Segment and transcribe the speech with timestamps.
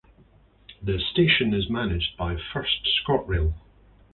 [0.81, 3.53] The station is managed by First ScotRail.